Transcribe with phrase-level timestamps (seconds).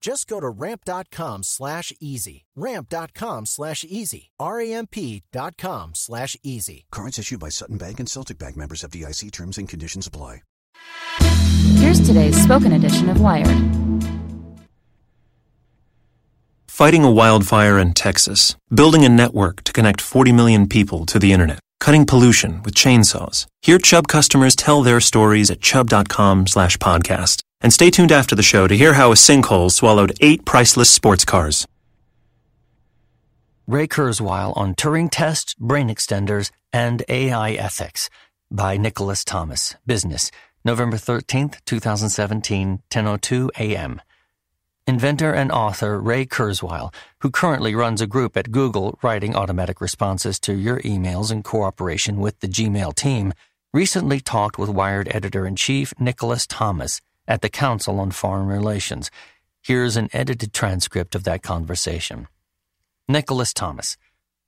[0.00, 2.44] Just go to ramp.com slash easy.
[2.54, 4.30] Ramp.com slash easy.
[4.38, 6.86] R-A-M-P dot com slash easy.
[6.92, 10.42] Cards issued by Sutton Bank and Celtic Bank members of DIC terms and conditions apply.
[11.76, 13.56] Here's today's spoken edition of Wired.
[16.68, 21.32] Fighting a wildfire in Texas, building a network to connect 40 million people to the
[21.32, 23.46] internet, cutting pollution with chainsaws.
[23.62, 27.40] Hear Chubb customers tell their stories at chubb.com slash podcast.
[27.66, 31.24] And stay tuned after the show to hear how a sinkhole swallowed eight priceless sports
[31.24, 31.66] cars.
[33.66, 38.08] Ray Kurzweil on Turing Tests, Brain Extenders, and AI Ethics
[38.52, 40.30] by Nicholas Thompson, Business,
[40.64, 44.00] November 13th, 2017, 10.02 a.m.
[44.86, 50.38] Inventor and author Ray Kurzweil, who currently runs a group at Google writing automatic responses
[50.38, 53.32] to your emails in cooperation with the Gmail team,
[53.74, 59.10] recently talked with Wired editor-in-chief Nicholas Thompson at the Council on Foreign Relations.
[59.62, 62.28] Here's an edited transcript of that conversation.
[63.08, 64.00] Nicholas Thompson.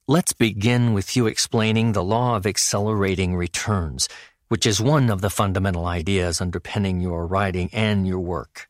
[0.06, 4.09] Let's begin with you explaining the law of accelerating returns,
[4.49, 8.69] which is one of the fundamental ideas underpinning your writing and your work.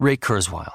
[0.00, 0.72] Ray Kurzweil.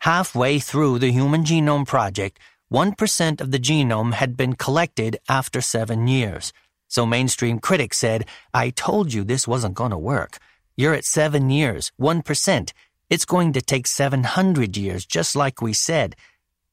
[0.00, 2.38] Halfway through the Human Genome Project,
[2.72, 6.52] 1% of the genome had been collected after seven years.
[6.88, 10.38] So mainstream critics said, I told you this wasn't going to work.
[10.76, 12.72] You're at seven years, 1%.
[13.08, 16.16] It's going to take 700 years, just like we said.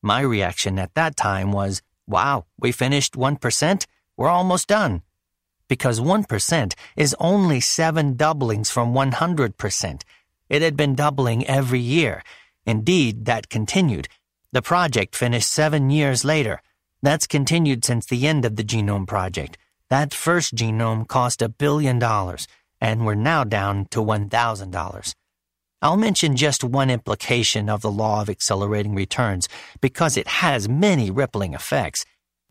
[0.01, 3.85] My reaction at that time was, wow, we finished 1%?
[4.17, 5.03] We're almost done.
[5.67, 10.01] Because 1% is only seven doublings from 100%.
[10.50, 12.23] It had been doubling every year.
[12.66, 14.07] Indeed, that continued.
[14.51, 16.61] The project finished seven years later.
[17.03, 19.57] That's continued since the end of the Genome Project.
[19.90, 22.47] That first genome cost a billion dollars,
[22.81, 25.13] and we're now down to $1,000.
[25.83, 29.47] I'll mention just one implication of the law of accelerating returns
[29.79, 32.03] because it has many rippling effects,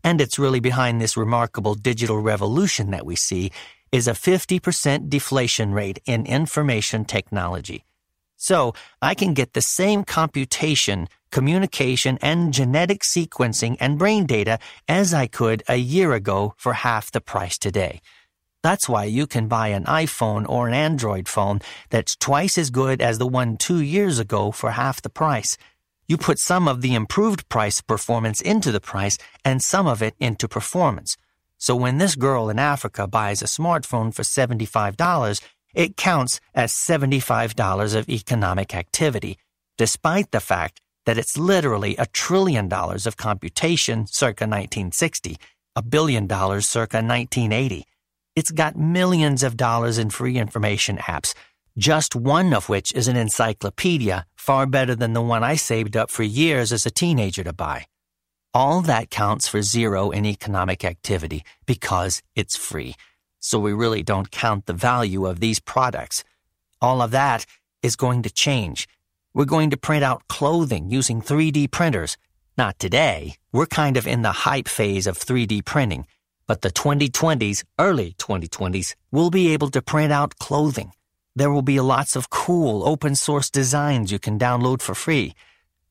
[0.03, 3.51] and it's really behind this remarkable digital revolution that we see
[3.91, 7.83] is a 50% deflation rate in information technology.
[8.37, 15.13] So I can get the same computation, communication, and genetic sequencing and brain data as
[15.13, 18.01] I could a year ago for half the price today.
[18.63, 23.01] That's why you can buy an iPhone or an Android phone that's twice as good
[23.01, 25.57] as the one two years ago for half the price.
[26.07, 30.13] You put some of the improved price performance into the price and some of it
[30.19, 31.17] into performance.
[31.57, 35.41] So when this girl in Africa buys a smartphone for $75,
[35.73, 39.37] it counts as $75 of economic activity,
[39.77, 45.37] despite the fact that it's literally a trillion dollars of computation circa 1960,
[45.75, 47.85] a billion dollars circa 1980.
[48.35, 51.33] It's got millions of dollars in free information apps,
[51.77, 56.09] just one of which is an encyclopedia, far better than the one I saved up
[56.09, 57.85] for years as a teenager to buy.
[58.53, 62.95] All that counts for zero in economic activity because it's free
[63.41, 66.23] so we really don't count the value of these products.
[66.79, 67.45] All of that
[67.81, 68.87] is going to change.
[69.33, 72.17] We're going to print out clothing using 3D printers.
[72.57, 73.35] Not today.
[73.51, 76.05] We're kind of in the hype phase of 3D printing.
[76.51, 80.91] But the 2020s, early 2020s, will be able to print out clothing.
[81.33, 85.33] There will be lots of cool open source designs you can download for free.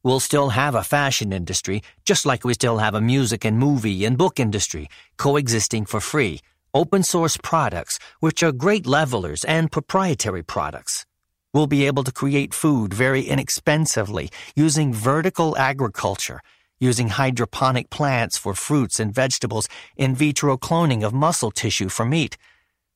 [0.03, 4.05] We'll still have a fashion industry, just like we still have a music and movie
[4.05, 6.41] and book industry, coexisting for free.
[6.75, 11.07] Open source products, which are great levelers and proprietary products.
[11.55, 16.43] We'll be able to create food very inexpensively using vertical agriculture,
[16.81, 22.37] using hydroponic plants for fruits and vegetables, in vitro cloning of muscle tissue for meat.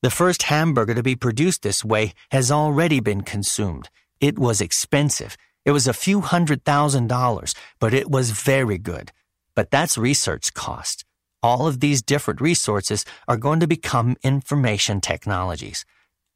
[0.01, 3.89] The first hamburger to be produced this way has already been consumed.
[4.19, 5.37] It was expensive.
[5.63, 9.11] It was a few hundred thousand dollars, but it was very good.
[9.55, 11.05] But that's research cost.
[11.41, 15.85] All of these different resources are going to become information technologies.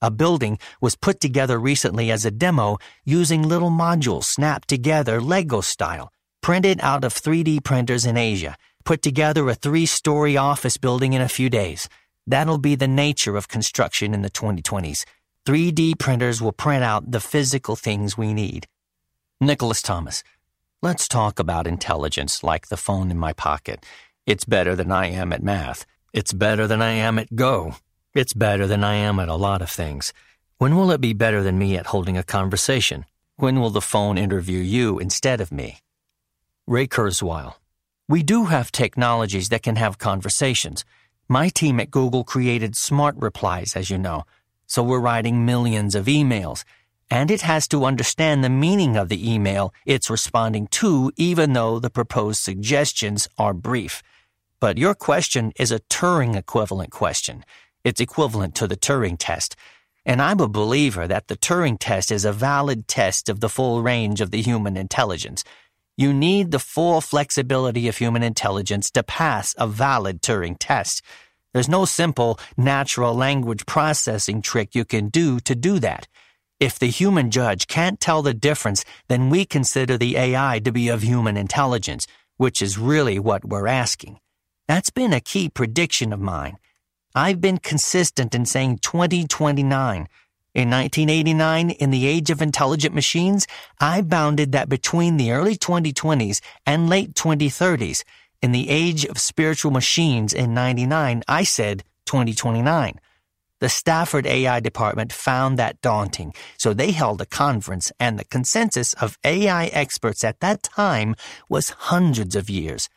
[0.02, 5.62] A building was put together recently as a demo using little modules snapped together Lego
[5.62, 6.12] style,
[6.50, 11.22] printed out of 3D printers in Asia, put together a three story office building in
[11.22, 11.88] a few days.
[12.26, 15.06] That'll be the nature of construction in the 2020s.
[15.46, 18.66] 3D printers will print out the physical things we need.
[19.40, 20.26] Nicholas Thompson,
[20.82, 23.86] let's talk about intelligence like the phone in my pocket.
[24.26, 25.86] It's better than I am at math.
[26.14, 27.76] It's better than I am at Go.
[28.16, 30.14] It's better than I am at a lot of things.
[30.58, 33.06] When will it be better than me at holding a conversation?
[33.36, 35.82] When will the phone interview you instead of me?
[36.70, 37.56] Ray Kurzweil.
[38.08, 40.86] We do have technologies that can have conversations.
[41.28, 44.26] My team at Google created smart replies, as you know,
[44.68, 46.64] so we're writing millions of emails.
[47.10, 51.80] And it has to understand the meaning of the email it's responding to, even though
[51.80, 54.04] the proposed suggestions are brief.
[54.60, 57.46] But your question is a Turing equivalent question.
[57.84, 59.56] It's equivalent to the Turing test.
[60.06, 63.82] And I'm a believer that the Turing test is a valid test of the full
[63.82, 65.44] range of the human intelligence.
[66.00, 71.02] You need the full flexibility of human intelligence to pass a valid Turing test.
[71.52, 76.08] There's no simple natural language processing trick you can do to do that.
[76.58, 80.88] If the human judge can't tell the difference, then we consider the AI to be
[80.88, 82.08] of human intelligence,
[82.38, 84.22] which is really what we're asking.
[84.70, 86.60] That's been a key prediction of mine.
[87.14, 90.08] I've been consistent in saying 2029.
[90.60, 93.48] In 1989, in the age of intelligent machines,
[93.80, 98.04] I bounded that between the early 2020s and late 2030s.
[98.42, 103.00] In the age of spiritual machines in 99, I said 2029.
[103.62, 108.92] The Stanford AI department found that daunting, so they held a conference, and the consensus
[108.96, 111.16] of AI experts at that time
[111.48, 112.90] was hundreds of years.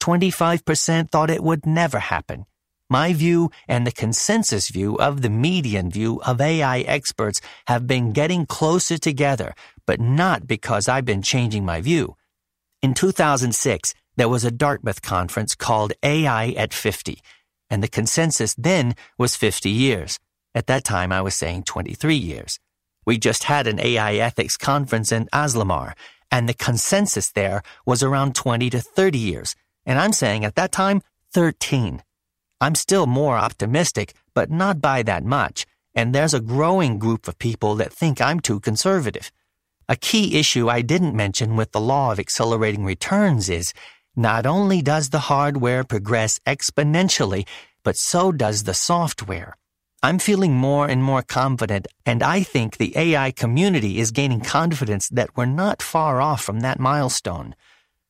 [0.00, 2.46] 25% thought it would never happen.
[2.90, 8.12] My view and the consensus view of the median view of AI experts have been
[8.12, 9.54] getting closer together,
[9.86, 12.16] but not because I've been changing my view.
[12.82, 17.20] In 2006, there was a Dartmouth conference called AI at 50,
[17.70, 20.20] and the consensus then was 50 years.
[20.54, 22.60] At that time, I was saying 23 years.
[23.06, 25.94] We just had an AI ethics conference in Asilomar,
[26.30, 30.72] and the consensus there was around 20 to 30 years, and I'm saying at that
[30.72, 31.02] time,
[31.32, 32.02] 13.
[32.60, 37.38] I'm still more optimistic, but not by that much, and there's a growing group of
[37.38, 39.30] people that think I'm too conservative.
[39.88, 43.74] A key issue I didn't mention with the law of accelerating returns is
[44.16, 47.46] not only does the hardware progress exponentially,
[47.82, 49.56] but so does the software.
[50.02, 55.08] I'm feeling more and more confident, and I think the AI community is gaining confidence
[55.08, 57.54] that we're not far off from that milestone.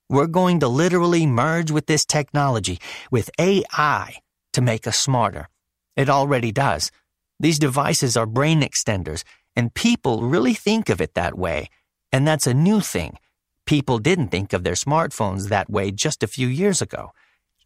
[0.09, 2.79] We're going to literally merge with this technology,
[3.11, 4.17] with AI,
[4.55, 5.49] to make us smarter.
[5.97, 6.91] It already does.
[7.39, 9.23] These devices are brain extenders,
[9.55, 11.69] and people really think of it that way.
[12.13, 13.19] And that's a new thing.
[13.67, 17.13] People didn't think of their smartphones that way just a few years ago.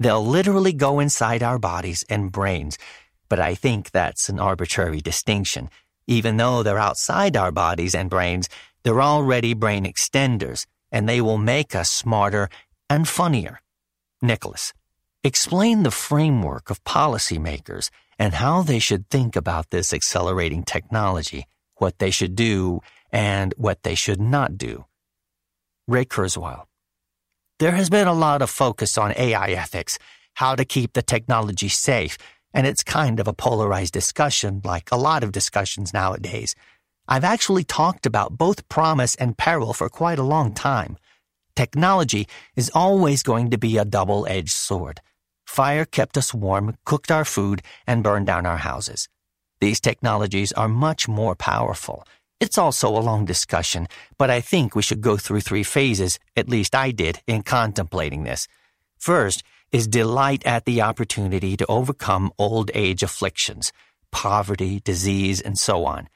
[0.00, 2.78] They'll literally go inside our bodies and brains.
[3.28, 5.70] But I think that's an arbitrary distinction.
[6.06, 8.48] Even though they're outside our bodies and brains,
[8.82, 12.48] they're already brain extenders, and they will make us smarter
[12.88, 13.60] and funnier.
[14.22, 14.72] Nicholas.
[15.24, 21.44] Explain the framework of policymakers and how they should think about this accelerating technology,
[21.76, 24.84] what they should do, and what they should not do.
[25.88, 26.66] Ray Kurzweil.
[27.58, 29.98] There has been a lot of focus on AI ethics,
[30.34, 32.16] how to keep the technology safe,
[32.54, 36.54] and it's kind of a polarized discussion, like a lot of discussions nowadays.
[37.08, 40.96] I've actually talked about both promise and peril for quite a long time.
[41.58, 45.00] Technology is always going to be a double edged sword.
[45.44, 49.08] Fire kept us warm, cooked our food, and burned down our houses.
[49.60, 52.06] These technologies are much more powerful.
[52.38, 53.88] It's also a long discussion,
[54.18, 58.22] but I think we should go through three phases, at least I did, in contemplating
[58.22, 58.46] this.
[58.96, 63.72] First, is delight at the opportunity to overcome old age afflictions,
[64.12, 66.08] poverty, disease, and so on.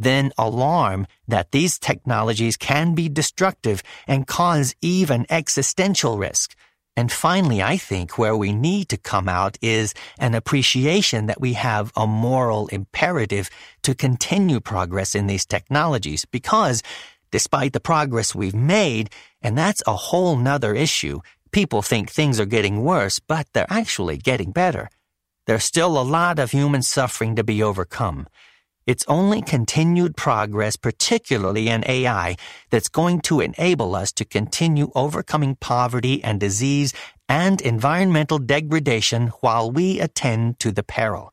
[0.00, 6.56] Then alarm that these technologies can be destructive and cause even existential risk.
[6.96, 11.52] And finally, I think where we need to come out is an appreciation that we
[11.52, 13.50] have a moral imperative
[13.82, 16.82] to continue progress in these technologies because
[17.30, 19.10] despite the progress we've made,
[19.42, 21.20] and that's a whole nother issue,
[21.52, 24.88] people think things are getting worse, but they're actually getting better.
[25.46, 28.26] There's still a lot of human suffering to be overcome.
[28.90, 32.34] It's only continued progress, particularly in AI,
[32.70, 36.92] that's going to enable us to continue overcoming poverty and disease
[37.28, 41.32] and environmental degradation while we attend to the peril.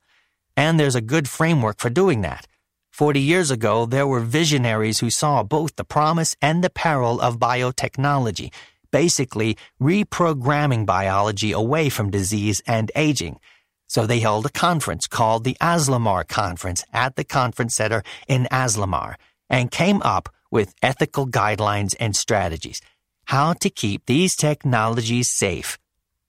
[0.55, 2.45] And there's a good framework for doing that.
[2.91, 7.39] Forty years ago, there were visionaries who saw both the promise and the peril of
[7.39, 8.53] biotechnology,
[8.91, 13.39] basically reprogramming biology away from disease and aging.
[13.87, 19.15] So they held a conference called the Asilomar Conference at the conference center in Asilomar
[19.49, 22.81] and came up with ethical guidelines and strategies,
[23.25, 25.77] how to keep these technologies safe.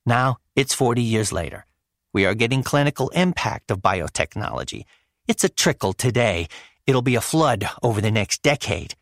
[0.06, 1.66] Now, it's 40 years later.
[2.12, 4.84] We are getting clinical impact of biotechnology
[5.28, 6.48] it's a trickle today.
[6.86, 8.94] It'll be a flood over the next decade.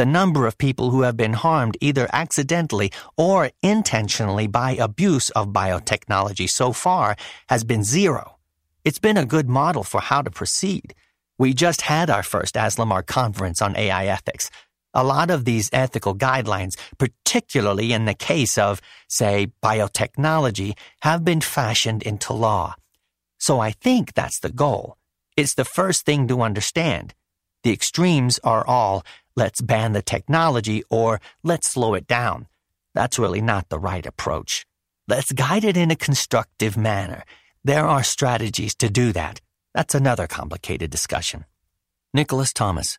[0.00, 5.48] The number of people who have been harmed either accidentally or intentionally by abuse of
[5.48, 7.16] biotechnology so far
[7.50, 8.38] has been zero.
[8.82, 10.94] It's been a good model for how to proceed.
[11.36, 14.50] We just had our first Asilomar conference on AI ethics.
[14.94, 21.42] A lot of these ethical guidelines, particularly in the case of, say, biotechnology, have been
[21.42, 22.74] fashioned into law.
[23.36, 24.96] So I think that's the goal.
[25.36, 27.12] It's the first thing to understand.
[27.64, 29.04] The extremes are all
[29.36, 32.46] let's ban the technology or let's slow it down.
[32.94, 34.66] That's really not the right approach.
[35.08, 37.24] Let's guide it in a constructive manner.
[37.64, 39.40] There are strategies to do that.
[39.74, 41.44] That's another complicated discussion.
[42.12, 42.98] Nicholas Thompson.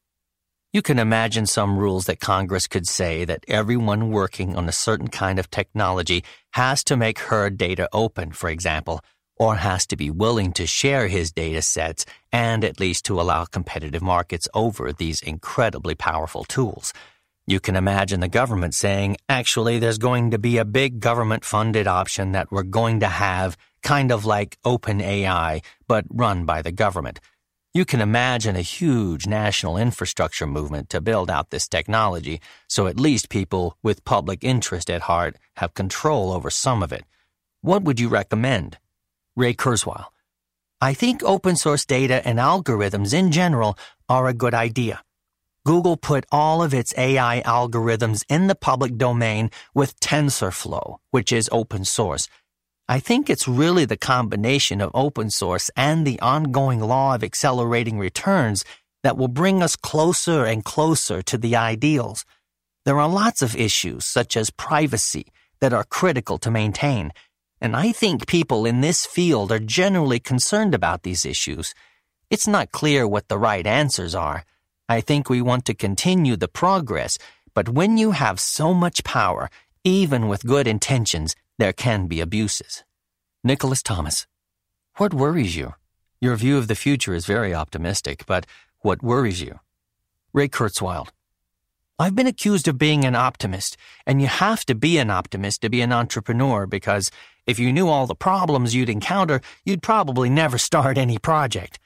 [0.74, 5.10] You can imagine some rules that Congress could say that everyone working on a certain
[5.10, 9.02] kind of technology has to make her data open, for example,
[9.42, 13.44] or has to be willing to share his data sets and at least to allow
[13.44, 16.94] competitive markets over these incredibly powerful tools.
[17.48, 21.88] You can imagine the government saying, actually, there's going to be a big government funded
[21.88, 27.20] option that we're going to have, kind of like OpenAI, but run by the government.
[27.74, 33.00] You can imagine a huge national infrastructure movement to build out this technology, so at
[33.00, 37.06] least people with public interest at heart have control over some of it.
[37.62, 38.78] What would you recommend?
[39.36, 40.06] Ray Kurzweil.
[40.82, 43.78] I think open source data and algorithms in general
[44.10, 45.02] are a good idea.
[45.64, 51.50] Google put all of its AI algorithms in the public domain with TensorFlow, which is
[51.52, 52.28] open source.
[52.90, 58.00] I think it's really the combination of open source and the ongoing law of accelerating
[58.00, 58.66] returns
[59.04, 62.26] that will bring us closer and closer to the ideals.
[62.84, 65.28] There are lots of issues, such as privacy,
[65.60, 67.12] that are critical to maintain,
[67.62, 71.76] and I think people in this field are generally concerned about these issues.
[72.32, 74.44] It's not clear what the right answers are.
[74.90, 77.18] I think we want to continue the progress,
[77.54, 79.50] but when you have so much power,
[79.84, 82.84] even with good intentions, there can be abuses.
[83.44, 84.28] Nicholas Thompson.
[84.98, 85.76] What worries you?
[86.20, 88.46] Your view of the future is very optimistic, but
[88.80, 89.60] what worries you?
[90.34, 91.08] Ray Kurzweil.
[91.98, 93.78] I've been accused of being an optimist,
[94.08, 97.12] and you have to be an optimist to be an entrepreneur because
[97.46, 101.80] if you knew all the problems you'd encounter, you'd probably never start any project.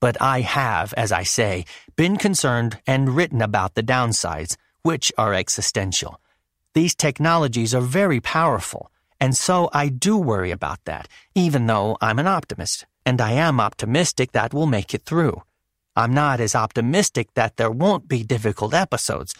[0.00, 1.64] But I have, as I say,
[1.96, 6.20] been concerned and written about the downsides, which are existential.
[6.74, 12.18] These technologies are very powerful, and so I do worry about that, even though I'm
[12.18, 15.42] an optimist, and I am optimistic that we'll make it through.
[15.96, 19.34] I'm not as optimistic that there won't be difficult episodes,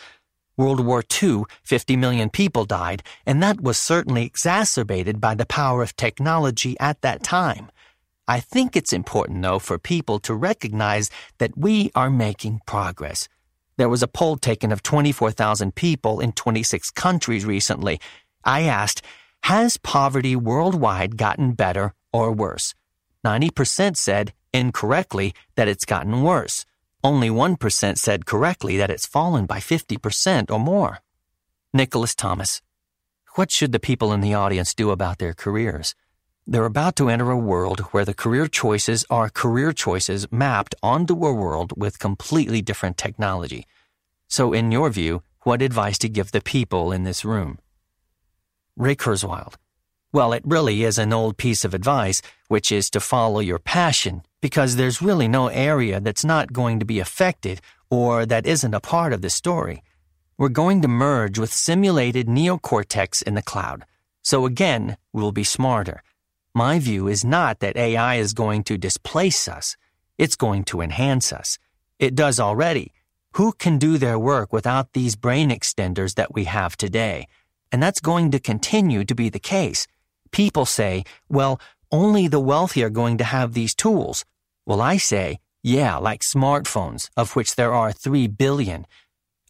[0.57, 5.83] World War II, 50 million people died, and that was certainly exacerbated by the power
[5.83, 7.71] of technology at that time.
[8.27, 13.29] I think it's important, though, for people to recognize that we are making progress.
[13.77, 18.01] There was a poll taken of 24,000 people in 26 countries recently.
[18.43, 19.03] I asked,
[19.43, 22.75] Has poverty worldwide gotten better or worse?
[23.25, 26.65] 90% said, incorrectly, that it's gotten worse.
[27.07, 31.03] Only 1% said correctly that it's fallen by 50% or more.
[31.73, 32.65] Nicholas Thompson.
[33.37, 35.95] What should the people in the audience do about their careers?
[36.49, 41.15] They're about to enter a world where the career choices are career choices mapped onto
[41.25, 43.69] a world with completely different technology.
[44.27, 47.61] So, in your view, what advice to give the people in this room?
[48.77, 49.55] Ray Kurzweil.
[50.13, 54.23] Well, it really is an old piece of advice, which is to follow your passion,
[54.47, 57.61] because there's really no area that's not going to be affected
[57.91, 59.83] or that isn't a part of the story.
[60.39, 63.85] We're going to merge with simulated neocortex in the cloud.
[64.23, 66.01] So again, we'll be smarter.
[66.55, 69.77] My view is not that AI is going to displace us.
[70.17, 71.59] It's going to enhance us.
[71.99, 72.93] It does already.
[73.33, 77.27] Who can do their work without these brain extenders that we have today?
[77.73, 79.89] And that's going to continue to be the case.
[80.31, 81.61] People say, well,
[81.91, 84.25] only the wealthy are going to have these tools.
[84.67, 88.85] Well, I say, yeah, like smartphones, of which there are 3 billion.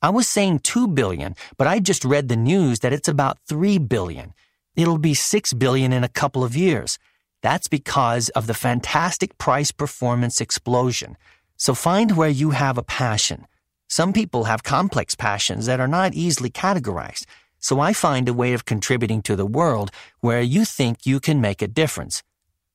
[0.02, 3.78] I was saying 2 billion, but I just read the news that it's about 3
[3.78, 4.34] billion.
[4.76, 6.98] It'll be 6 billion in a couple of years.
[7.40, 11.16] That's because of the fantastic price performance explosion.
[11.56, 13.46] So find where you have a passion.
[13.88, 17.24] Some people have complex passions that are not easily categorized,
[17.58, 21.40] so I find a way of contributing to the world where you think you can
[21.40, 22.22] make a difference.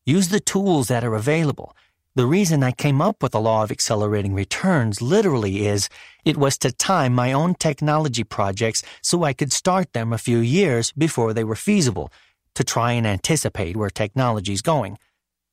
[0.05, 1.75] Use the tools that are available.
[2.13, 5.87] The reason I came up with the law of accelerating returns literally is
[6.25, 10.39] it was to time my own technology projects so I could start them a few
[10.39, 12.11] years before they were feasible,
[12.55, 14.97] to try and anticipate where technology is going.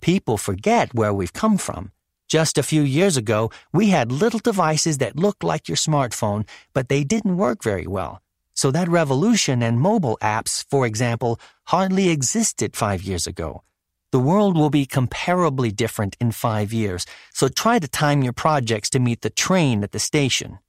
[0.01, 1.93] People forget where we've come from.
[2.27, 6.89] Just a few years ago, we had little devices that looked like your smartphone, but
[6.89, 8.21] they didn't work very well.
[8.55, 13.63] So that revolution and mobile apps, for example, hardly existed five years ago.
[14.11, 18.89] The world will be comparably different in five years, so try to time your projects
[18.91, 20.61] to meet the train at the station.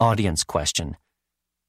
[0.00, 0.96] Audience question.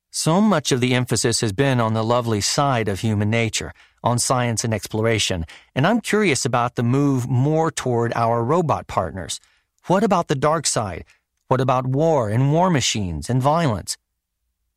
[0.10, 3.72] So much of the emphasis has been on the lovely side of human nature,
[4.04, 9.40] on science and exploration, and I'm curious about the move more toward our robot partners.
[9.86, 11.06] What about the dark side?
[11.50, 13.96] What about war and war machines and violence?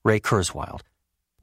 [0.05, 0.81] Ray Kurzweil.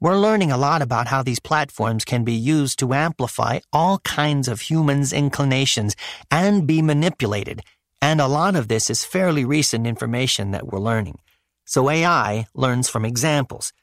[0.02, 4.48] We're learning a lot about how these platforms can be used to amplify all kinds
[4.48, 5.94] of humans' inclinations
[6.30, 7.60] and be manipulated,
[8.00, 11.18] and a lot of this is fairly recent information that we're learning.
[11.66, 13.74] So AI learns from examples.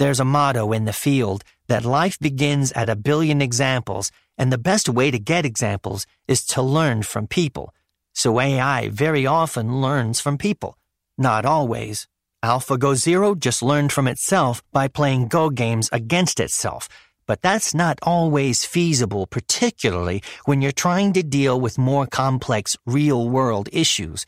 [0.00, 4.58] There's a motto in the field that life begins at a billion examples, and the
[4.58, 7.72] best way to get examples is to learn from people.
[8.12, 10.76] So AI very often learns from people.
[11.16, 12.08] Not always.
[12.42, 16.88] AlphaGo Zero just learned from itself by playing Go games against itself.
[17.26, 23.28] But that's not always feasible, particularly when you're trying to deal with more complex real
[23.28, 24.24] world issues.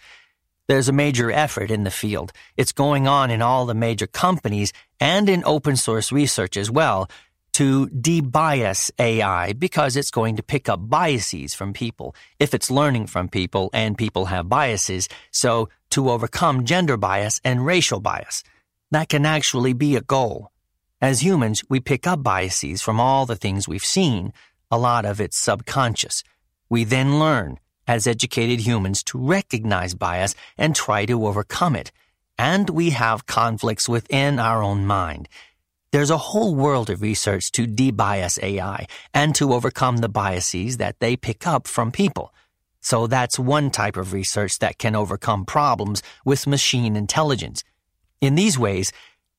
[0.68, 2.32] There's a major effort in the field.
[2.56, 7.08] It's going on in all the major companies and in open source research as well
[7.54, 13.06] to debias AI because it's going to pick up biases from people if it's learning
[13.06, 15.08] from people and people have biases.
[15.30, 18.42] So to overcome gender bias and racial bias,
[18.90, 20.50] that can actually be a goal.
[21.00, 24.32] As humans, we pick up biases from all the things we've seen.
[24.70, 26.22] A lot of it's subconscious.
[26.68, 31.90] We then learn as educated humans to recognize bias and try to overcome it.
[32.38, 35.28] And we have conflicts within our own mind.
[35.90, 41.00] There's a whole world of research to debias AI and to overcome the biases that
[41.00, 42.32] they pick up from people.
[42.82, 47.64] So that's one type of research that can overcome problems with machine intelligence.
[48.20, 48.92] In these ways,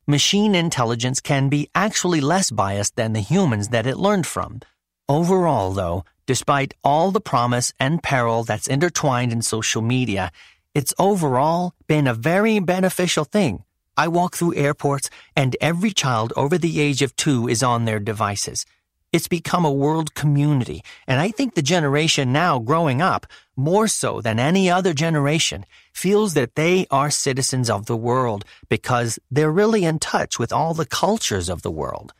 [0.08, 4.62] machine intelligence can be actually less biased than the humans that it learned from.
[5.08, 10.32] Overall, though, Despite all the promise and peril that's intertwined in social media,
[10.74, 13.64] it's overall been a very beneficial thing.
[13.98, 18.00] I walk through airports and every child over the age of two is on their
[18.00, 18.66] devices.
[19.14, 24.22] It's become a world community, and I think the generation now growing up, more so
[24.22, 29.86] than any other generation, feels that they are citizens of the world because they're really
[29.86, 32.12] in touch with all the cultures of the world.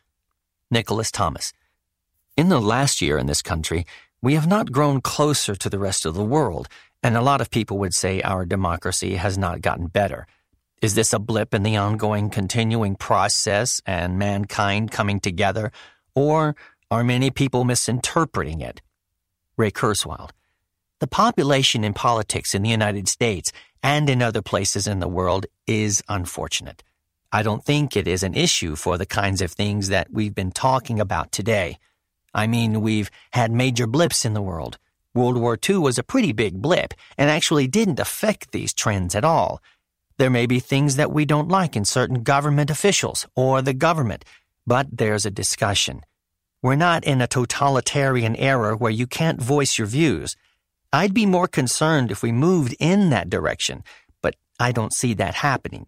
[0.70, 1.58] Nicholas Thompson.
[2.38, 3.88] In the last year in this country,
[4.22, 6.70] we have not grown closer to the rest of the world,
[7.02, 10.28] and a lot of people would say our democracy has not gotten better.
[10.80, 15.72] Is this a blip in the ongoing continuing process and mankind coming together,
[16.16, 16.56] or
[16.94, 18.80] are many people misinterpreting it?
[19.58, 20.30] Ray Kurzweil.
[21.00, 23.52] The population in politics in the United States
[23.82, 26.84] and in other places in the world is unfortunate.
[27.32, 30.52] I don't think it is an issue for the kinds of things that we've been
[30.52, 31.80] talking about today.
[32.32, 34.78] I mean, we've had major blips in the world.
[35.16, 39.26] World War II was a pretty big blip and actually didn't affect these trends at
[39.26, 39.64] all.
[40.20, 44.26] There may be things that we don't like in certain government officials or the government,
[44.68, 46.04] but there's a discussion.
[46.64, 50.38] We're not in a totalitarian era where you can't voice your views.
[50.94, 53.84] I'd be more concerned if we moved in that direction,
[54.22, 55.88] but I don't see that happening.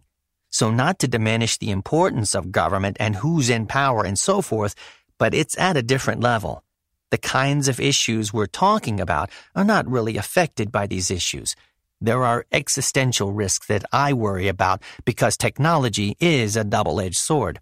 [0.50, 4.74] So, not to diminish the importance of government and who's in power and so forth,
[5.16, 6.62] but it's at a different level.
[7.10, 11.56] The kinds of issues we're talking about are not really affected by these issues.
[12.02, 17.60] There are existential risks that I worry about because technology is a double edged sword.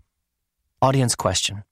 [0.83, 1.62] Audience question.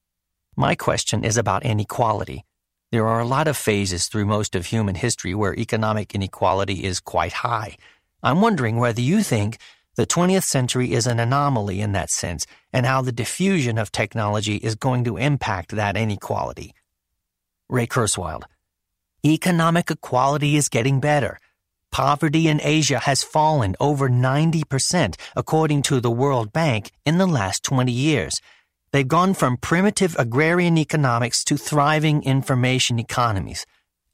[0.57, 2.45] My question is about inequality.
[2.91, 7.01] There are a lot of phases through most of human history where economic inequality is
[7.01, 7.79] quite high.
[8.23, 9.57] I'm wondering whether you think
[9.97, 14.57] the 20th century is an anomaly in that sense and how the diffusion of technology
[14.57, 16.75] is going to impact that inequality.
[17.71, 18.43] Ray Kurzweil.
[19.25, 21.39] Economic equality is getting better.
[21.91, 27.63] Poverty in Asia has fallen over 90%, according to the World Bank, in the last
[27.63, 28.41] 20 years.
[28.93, 33.65] They've gone from primitive agrarian economics to thriving information economies.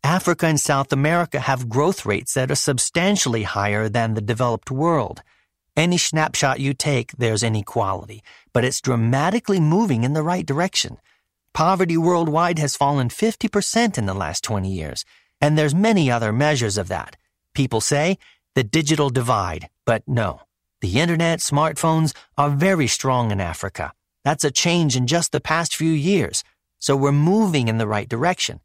[0.05, 5.23] Africa and South America have growth rates that are substantially higher than the developed world.
[5.77, 10.99] Any snapshot you take, there's inequality, but it's dramatically moving in the right direction.
[11.53, 15.05] Poverty worldwide has fallen 50% in the last 20 years,
[15.41, 17.17] and there's many other measures of that.
[17.53, 18.17] People say
[18.55, 20.43] the digital divide, but no.
[20.81, 23.93] The internet, smartphones are very strong in Africa.
[24.29, 26.45] That's a change in just the past few years.
[26.79, 28.61] So we're moving in the right direction.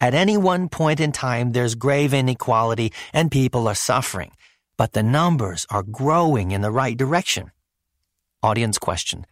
[0.00, 4.30] At any one point in time, there's grave inequality and people are suffering,
[4.78, 7.50] but the numbers are growing in the right direction.
[8.42, 9.26] Audience question.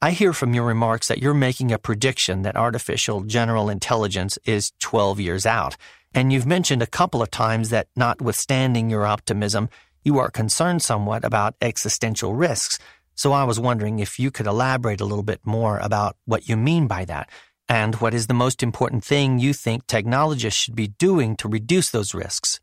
[0.00, 4.72] I hear from your remarks that you're making a prediction that artificial general intelligence is
[4.80, 5.76] 12 years out,
[6.12, 9.68] and you've mentioned a couple of times that notwithstanding your optimism,
[10.02, 12.80] you are concerned somewhat about existential risks.
[13.22, 16.56] So I was wondering if you could elaborate a little bit more about what you
[16.56, 17.30] mean by that,
[17.68, 21.88] and what is the most important thing you think technologists should be doing to reduce
[21.88, 22.58] those risks.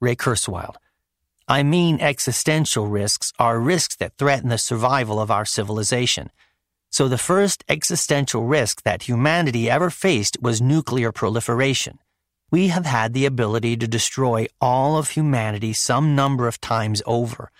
[0.00, 0.76] Ray Kurzweil.
[1.46, 6.30] I mean, existential risks are risks that threaten the survival of our civilization.
[6.88, 11.98] So the first existential risk that humanity ever faced was nuclear proliferation.
[12.50, 17.50] We have had the ability to destroy all of humanity some number of times over.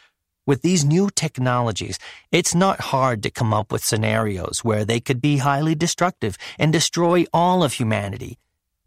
[0.48, 1.98] With these new technologies,
[2.32, 6.72] it's not hard to come up with scenarios where they could be highly destructive and
[6.72, 8.38] destroy all of humanity.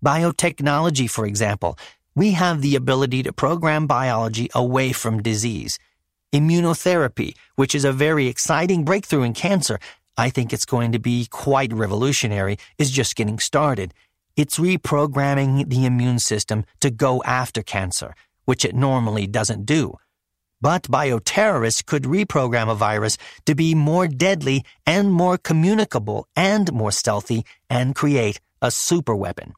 [0.04, 1.78] Biotechnology, for example,
[2.16, 5.78] we have the ability to program biology away from disease.
[6.34, 9.80] Immunotherapy, which is a very exciting breakthrough in cancer,
[10.18, 13.94] I think it's going to be quite revolutionary, is just getting started.
[14.36, 20.00] It's reprogramming the immune system to go after cancer, which it normally doesn't do.
[20.62, 26.92] But bioterrorists could reprogram a virus to be more deadly and more communicable and more
[26.92, 29.54] stealthy and create a superweapon.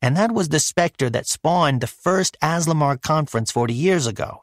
[0.00, 4.42] And that was the specter that spawned the first Asilomar conference 40 years ago.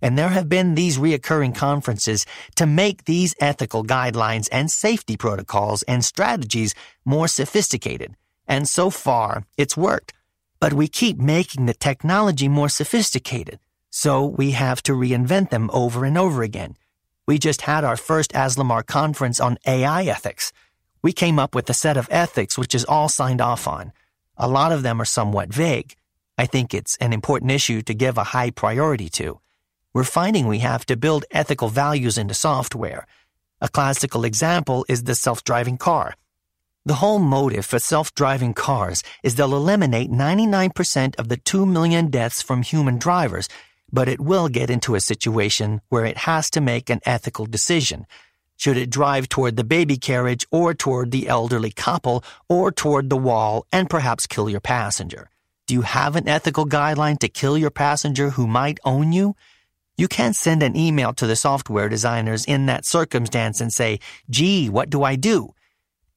[0.00, 2.24] And there have been these reoccurring conferences
[2.56, 8.14] to make these ethical guidelines and safety protocols and strategies more sophisticated.
[8.46, 10.14] And so far, it's worked.
[10.58, 13.58] But we keep making the technology more sophisticated.
[13.90, 16.76] So we have to reinvent them over and over again.
[17.26, 20.52] We just had our first Asilomar conference on AI ethics.
[21.02, 23.92] We came up with a set of ethics which is all signed off on.
[24.36, 25.94] A lot of them are somewhat vague.
[26.38, 29.40] I think it's an important issue to give a high priority to.
[29.92, 33.06] We're finding we have to build ethical values into software.
[33.60, 36.14] A classical example is the self-driving car.
[36.86, 42.40] The whole motive for self-driving cars is they'll eliminate 99% of the 2 million deaths
[42.40, 43.48] from human drivers,
[43.92, 48.06] but it will get into a situation where it has to make an ethical decision.
[48.56, 53.16] Should it drive toward the baby carriage or toward the elderly couple or toward the
[53.16, 55.30] wall and perhaps kill your passenger?
[55.66, 59.34] Do you have an ethical guideline to kill your passenger who might own you?
[59.96, 64.68] You can't send an email to the software designers in that circumstance and say, gee,
[64.68, 65.54] what do I do?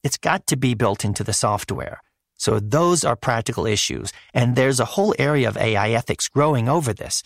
[0.02, 2.02] It's got to be built into the software.
[2.36, 6.92] So those are practical issues, and there's a whole area of AI ethics growing over
[6.92, 7.22] this.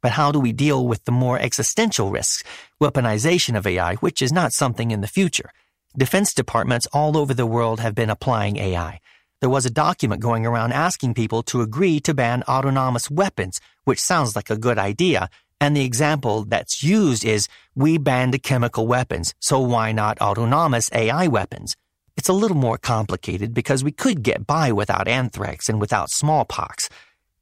[0.00, 2.44] But how do we deal with the more existential risks,
[2.80, 5.50] weaponization of AI, which is not something in the future?
[5.96, 9.00] Defense departments all over the world have been applying AI.
[9.40, 14.00] There was a document going around asking people to agree to ban autonomous weapons, which
[14.00, 15.28] sounds like a good idea.
[15.60, 21.26] And the example that's used is we banned chemical weapons, so why not autonomous AI
[21.26, 21.76] weapons?
[22.16, 26.88] It's a little more complicated because we could get by without anthrax and without smallpox.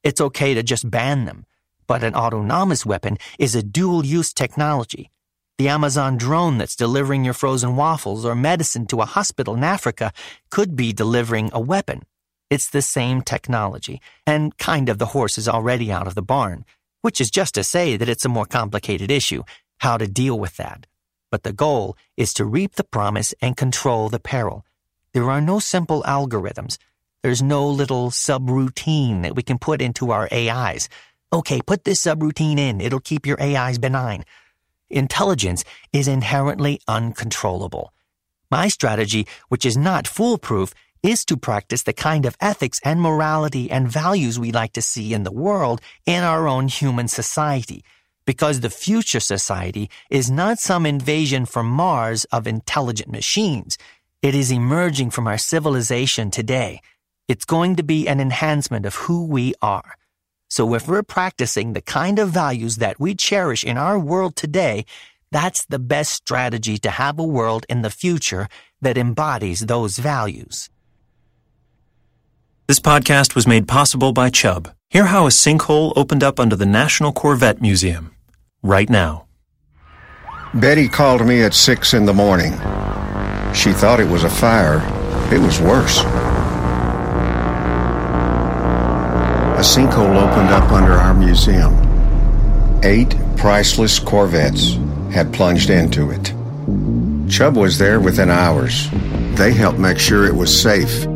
[0.02, 1.46] It's okay to just ban them.
[1.86, 5.10] But an autonomous weapon is a dual use technology.
[5.58, 10.12] The Amazon drone that's delivering your frozen waffles or medicine to a hospital in Africa
[10.50, 12.02] could be delivering a weapon.
[12.50, 16.64] It's the same technology, and kind of the horse is already out of the barn,
[17.00, 19.42] which is just to say that it's a more complicated issue,
[19.78, 20.86] how to deal with that.
[21.30, 24.64] But the goal is to reap the promise and control the peril.
[25.12, 26.76] There are no simple algorithms.
[27.22, 30.88] There's no little subroutine that we can put into our AIs.
[31.32, 32.80] Okay, put this subroutine in.
[32.80, 34.24] It'll keep your AIs benign.
[34.88, 37.92] Intelligence is inherently uncontrollable.
[38.50, 43.70] My strategy, which is not foolproof, is to practice the kind of ethics and morality
[43.70, 47.84] and values we like to see in the world in our own human society.
[48.24, 53.78] Because the future society is not some invasion from Mars of intelligent machines.
[54.22, 56.80] It is emerging from our civilization today.
[57.28, 59.96] It's going to be an enhancement of who we are.
[60.48, 64.84] So if we're practicing the kind of values that we cherish in our world today,
[65.32, 68.48] that's the best strategy to have a world in the future
[68.80, 70.70] that embodies those values.
[72.68, 74.72] This podcast was made possible by Chubb.
[74.88, 78.14] Hear how a sinkhole opened up under the National Corvette Museum.
[78.62, 79.26] Right now.
[80.54, 82.52] Betty called me at six in the morning.
[83.52, 84.80] She thought it was a fire.
[85.32, 86.02] It was worse.
[89.66, 91.74] Sinkhole opened up under our museum.
[92.84, 94.78] Eight priceless Corvettes
[95.12, 96.32] had plunged into it.
[97.28, 98.88] Chubb was there within hours.
[99.34, 101.06] They helped make sure it was safe.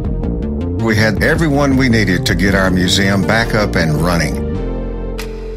[0.83, 4.37] We had everyone we needed to get our museum back up and running.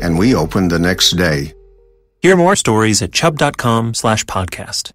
[0.04, 1.54] And we opened the next day.
[2.22, 4.92] Hear more stories at chubb.com slash podcast.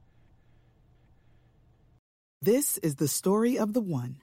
[2.40, 4.22] This is the story of the one.